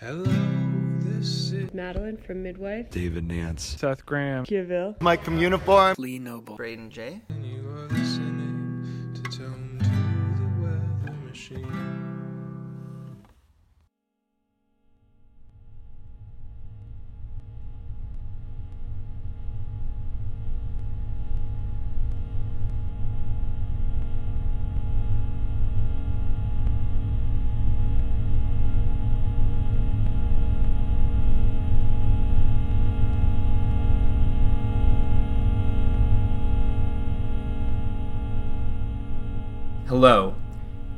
Hello, 0.00 0.24
this 1.00 1.52
is 1.52 1.74
Madeline 1.74 2.16
from 2.16 2.42
Midwife. 2.42 2.88
David 2.88 3.28
Nance. 3.28 3.76
Seth 3.78 4.06
Graham. 4.06 4.46
Kiville. 4.46 4.98
Mike 5.02 5.22
from 5.22 5.36
Uniform. 5.38 5.94
Lee 5.98 6.18
Noble. 6.18 6.56
Braden 6.56 6.88
J. 6.88 7.20
and 7.28 7.44
you 7.44 7.68
are 7.68 7.86
listening 7.88 9.10
to 9.12 9.22
Tome 9.24 9.78
to 9.78 10.40
the 10.40 10.62
Weather 10.62 11.16
Machine. 11.28 12.09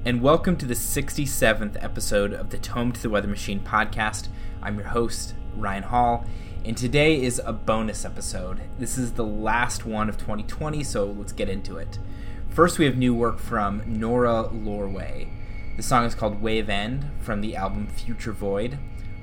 And 0.05 0.21
welcome 0.21 0.57
to 0.57 0.67
the 0.67 0.75
67th 0.75 1.81
episode 1.81 2.33
of 2.33 2.51
the 2.51 2.59
Tome 2.59 2.91
to 2.91 3.01
the 3.01 3.09
Weather 3.09 3.29
Machine 3.29 3.61
podcast. 3.61 4.27
I'm 4.61 4.77
your 4.77 4.89
host, 4.89 5.35
Ryan 5.55 5.85
Hall, 5.85 6.27
and 6.65 6.77
today 6.77 7.23
is 7.23 7.41
a 7.45 7.53
bonus 7.53 8.05
episode. 8.05 8.63
This 8.81 8.99
is 8.99 9.13
the 9.13 9.25
last 9.25 9.87
one 9.87 10.09
of 10.09 10.19
2020, 10.19 10.83
so 10.83 11.05
let's 11.05 11.31
get 11.31 11.49
into 11.49 11.77
it. 11.77 12.01
First, 12.49 12.81
we 12.81 12.85
have 12.87 12.97
new 12.97 13.15
work 13.15 13.39
from 13.39 13.81
Norah 13.87 14.51
Lorway. 14.53 15.29
The 15.77 15.85
song 15.85 16.05
is 16.05 16.17
called 16.17 16.43
Wave 16.43 16.69
End 16.69 17.09
from 17.21 17.41
the 17.41 17.55
album 17.55 17.87
Future 17.87 18.33
Void 18.33 18.81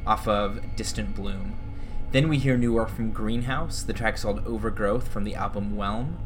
off 0.07 0.29
of 0.29 0.77
Distant 0.77 1.13
Bloom. 1.13 1.57
Then 2.13 2.29
we 2.29 2.37
hear 2.37 2.57
new 2.57 2.71
work 2.71 2.89
from 2.89 3.11
Greenhouse. 3.11 3.83
The 3.83 3.91
track 3.91 4.15
is 4.15 4.23
called 4.23 4.47
Overgrowth 4.47 5.09
from 5.09 5.25
the 5.25 5.35
album 5.35 5.75
Whelm. 5.75 6.17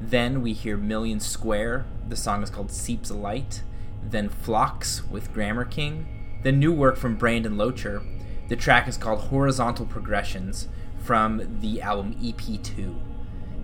Then 0.00 0.40
we 0.40 0.52
hear 0.52 0.76
Million 0.76 1.18
Square. 1.18 1.84
The 2.08 2.14
song 2.14 2.44
is 2.44 2.50
called 2.50 2.70
Seeps 2.70 3.10
Light. 3.10 3.64
Then 4.02 4.28
Flocks 4.28 5.04
with 5.08 5.32
Grammar 5.32 5.64
King. 5.64 6.40
Then 6.42 6.58
new 6.58 6.72
work 6.72 6.96
from 6.96 7.16
Brandon 7.16 7.56
Locher. 7.56 8.04
The 8.48 8.56
track 8.56 8.88
is 8.88 8.96
called 8.96 9.20
Horizontal 9.20 9.86
Progressions 9.86 10.68
from 10.98 11.60
the 11.60 11.82
album 11.82 12.14
EP2. 12.14 12.94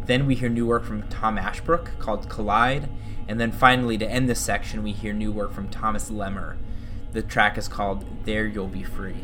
Then 0.06 0.26
we 0.26 0.34
hear 0.34 0.48
new 0.48 0.66
work 0.66 0.84
from 0.84 1.08
Tom 1.08 1.38
Ashbrook 1.38 1.98
called 1.98 2.28
Collide. 2.28 2.88
And 3.26 3.40
then 3.40 3.52
finally, 3.52 3.96
to 3.98 4.06
end 4.06 4.28
this 4.28 4.40
section, 4.40 4.82
we 4.82 4.92
hear 4.92 5.14
new 5.14 5.32
work 5.32 5.52
from 5.52 5.68
Thomas 5.68 6.10
Lemmer. 6.10 6.56
The 7.12 7.22
track 7.22 7.56
is 7.56 7.68
called 7.68 8.04
There 8.24 8.46
You'll 8.46 8.68
Be 8.68 8.82
Free. 8.82 9.16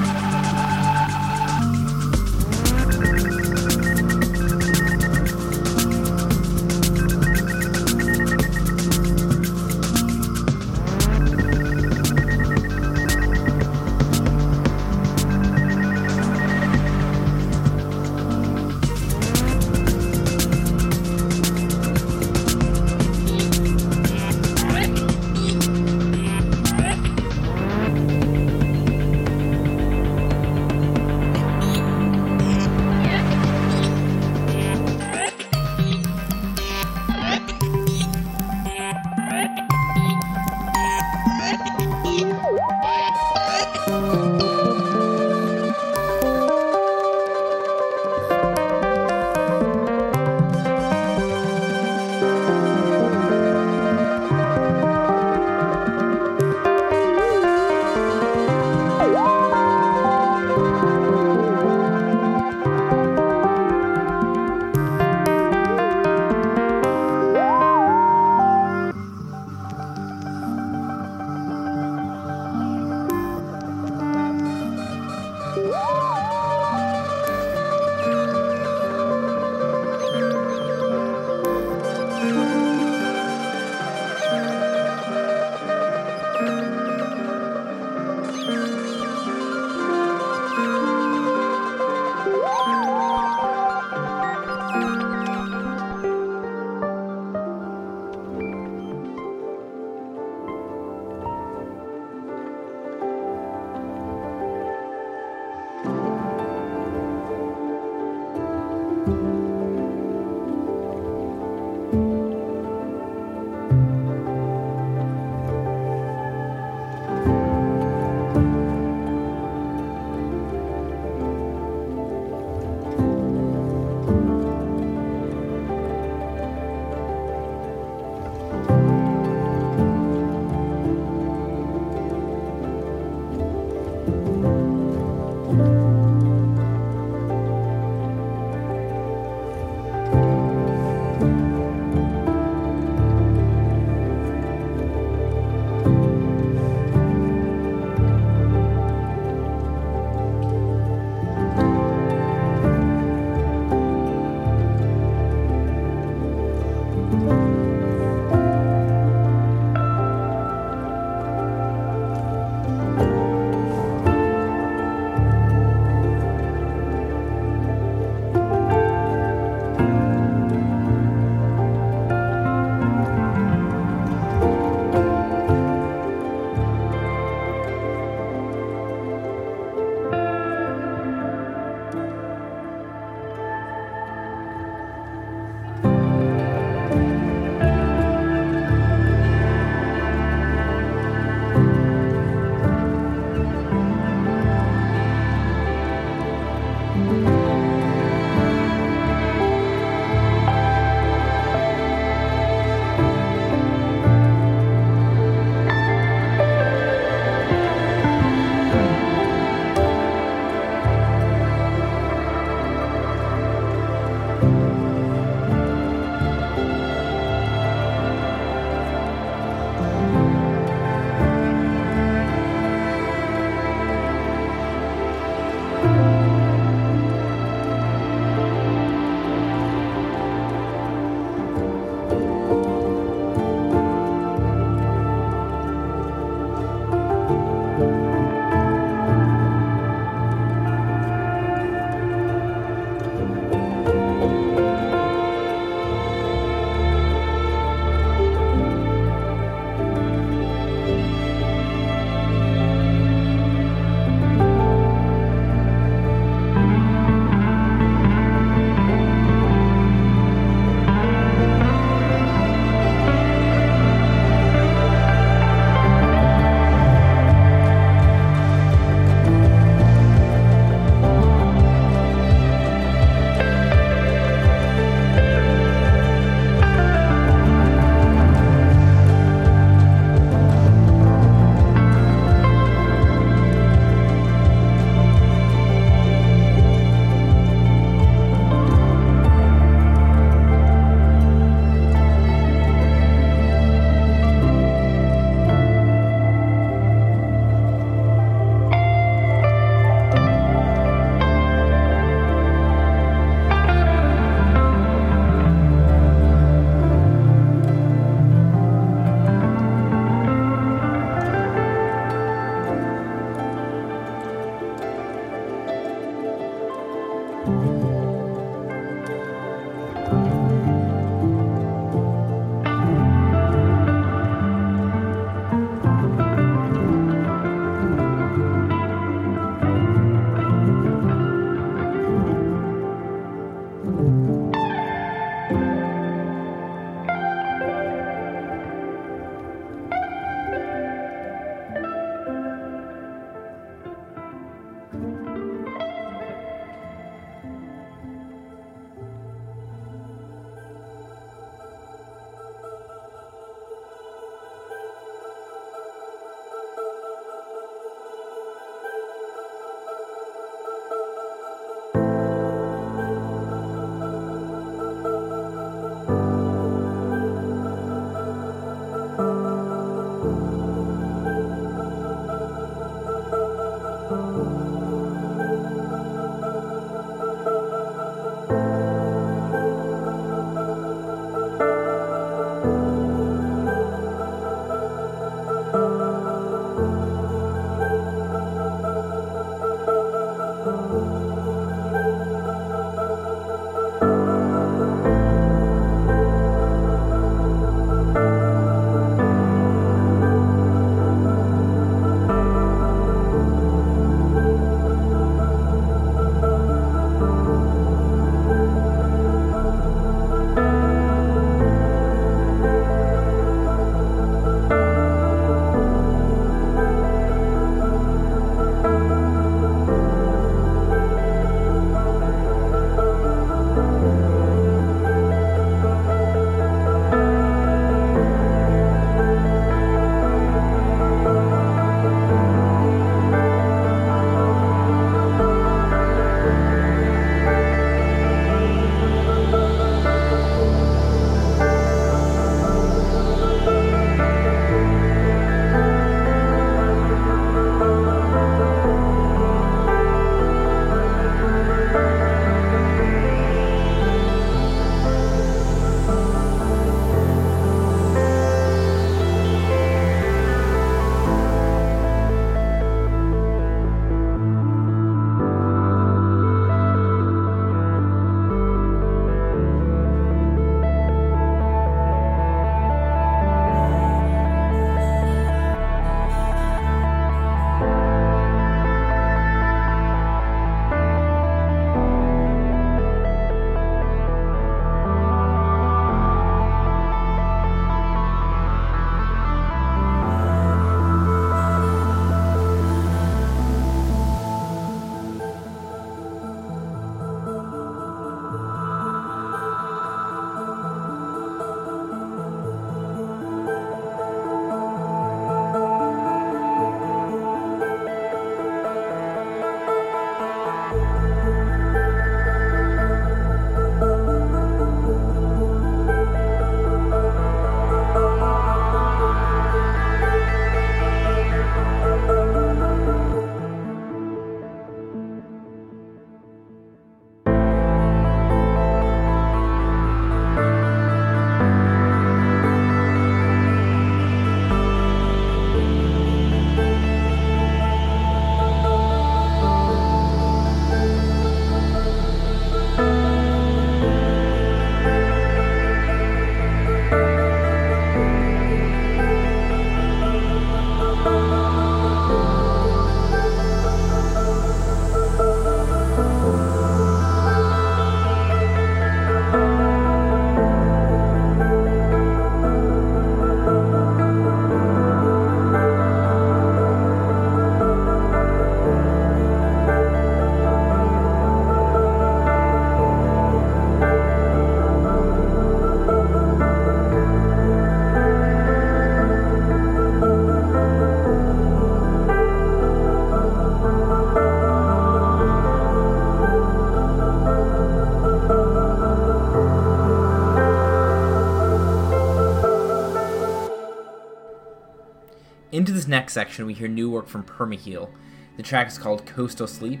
Next 596.10 596.32
section, 596.32 596.66
we 596.66 596.74
hear 596.74 596.88
new 596.88 597.08
work 597.08 597.28
from 597.28 597.44
Permaheal. 597.44 598.10
The 598.56 598.64
track 598.64 598.88
is 598.88 598.98
called 598.98 599.24
Coastal 599.26 599.68
Sleep. 599.68 600.00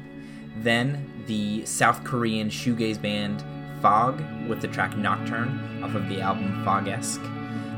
Then 0.56 1.22
the 1.28 1.64
South 1.64 2.02
Korean 2.02 2.50
shoegaze 2.50 3.00
band 3.00 3.44
Fog 3.80 4.20
with 4.48 4.60
the 4.60 4.66
track 4.66 4.96
Nocturne 4.96 5.84
off 5.84 5.94
of 5.94 6.08
the 6.08 6.20
album 6.20 6.64
Fog-esque. 6.64 7.22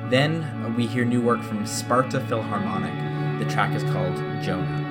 Then 0.09 0.75
we 0.79 0.87
hear 0.87 1.05
new 1.05 1.21
work 1.21 1.43
from 1.43 1.67
Sparta 1.67 2.21
Philharmonic. 2.21 3.39
The 3.39 3.53
track 3.53 3.75
is 3.75 3.83
called 3.83 4.17
Jonah. 4.43 4.82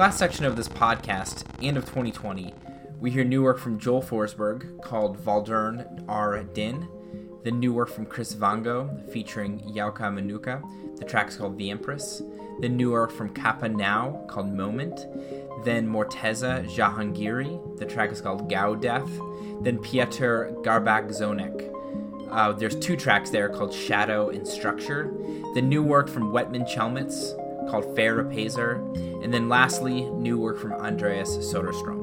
Last 0.00 0.18
section 0.18 0.46
of 0.46 0.56
this 0.56 0.66
podcast 0.66 1.44
and 1.62 1.76
of 1.76 1.84
2020, 1.84 2.54
we 3.00 3.10
hear 3.10 3.22
new 3.22 3.42
work 3.42 3.58
from 3.58 3.78
Joel 3.78 4.00
Forsberg 4.02 4.80
called 4.80 5.22
Världen 5.22 6.06
är 6.08 6.54
din, 6.54 6.88
the 7.44 7.50
new 7.50 7.74
work 7.74 7.90
from 7.90 8.06
Kris 8.06 8.34
Vango 8.34 8.88
featuring 9.12 9.60
Youka 9.60 10.10
Manuka, 10.10 10.62
the 10.96 11.04
track's 11.04 11.36
called 11.36 11.58
The 11.58 11.70
Empress, 11.70 12.22
the 12.62 12.68
new 12.70 12.92
work 12.92 13.10
from 13.10 13.34
Capa 13.34 13.68
Nau 13.68 14.24
called 14.26 14.50
Moment, 14.50 15.06
then 15.66 15.86
Morteza 15.86 16.66
Jahangiri, 16.74 17.78
the 17.78 17.84
track 17.84 18.10
is 18.10 18.22
called 18.22 18.50
Guo 18.50 18.80
Death, 18.80 19.10
then 19.62 19.76
Piotr 19.80 20.46
Garbaczonek. 20.62 21.76
Uh, 22.30 22.52
there's 22.52 22.76
two 22.76 22.96
tracks 22.96 23.28
there 23.28 23.50
called 23.50 23.74
Shadow 23.74 24.30
and 24.30 24.48
Structure, 24.48 25.12
the 25.52 25.60
new 25.60 25.82
work 25.82 26.08
from 26.08 26.32
Whettman 26.32 26.66
Chelmets 26.66 27.34
called 27.70 27.94
Faire 27.94 28.22
Apaiser, 28.22 28.76
and 29.22 29.32
then 29.32 29.48
lastly, 29.48 30.02
new 30.10 30.38
work 30.38 30.58
from 30.58 30.72
Andreas 30.72 31.36
Söderström. 31.38 31.99